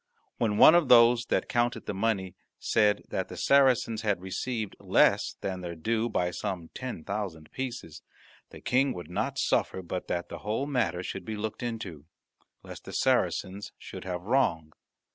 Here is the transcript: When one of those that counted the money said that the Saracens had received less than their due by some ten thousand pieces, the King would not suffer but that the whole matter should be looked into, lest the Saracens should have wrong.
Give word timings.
When 0.39 0.57
one 0.57 0.73
of 0.73 0.87
those 0.89 1.25
that 1.27 1.47
counted 1.47 1.85
the 1.85 1.93
money 1.93 2.33
said 2.57 3.03
that 3.09 3.27
the 3.27 3.37
Saracens 3.37 4.01
had 4.01 4.19
received 4.19 4.75
less 4.79 5.35
than 5.41 5.61
their 5.61 5.75
due 5.75 6.09
by 6.09 6.31
some 6.31 6.71
ten 6.73 7.03
thousand 7.03 7.51
pieces, 7.51 8.01
the 8.49 8.61
King 8.61 8.93
would 8.95 9.11
not 9.11 9.37
suffer 9.37 9.83
but 9.83 10.07
that 10.07 10.27
the 10.27 10.39
whole 10.39 10.65
matter 10.65 11.03
should 11.03 11.23
be 11.23 11.37
looked 11.37 11.61
into, 11.61 12.05
lest 12.63 12.85
the 12.85 12.93
Saracens 12.93 13.73
should 13.77 14.03
have 14.03 14.23
wrong. 14.23 14.73